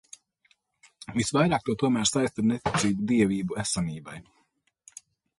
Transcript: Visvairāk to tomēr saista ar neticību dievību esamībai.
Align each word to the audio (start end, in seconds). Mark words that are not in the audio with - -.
Visvairāk 1.17 1.67
to 1.67 1.75
tomēr 1.83 2.07
saista 2.11 2.41
ar 2.43 2.47
neticību 2.51 3.05
dievību 3.11 3.59
esamībai. 3.65 4.15